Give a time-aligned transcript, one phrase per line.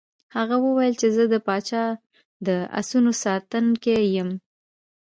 [0.35, 1.85] هغه وویل چې زه د پاچا
[2.47, 4.29] د آسونو ساتونکی یم.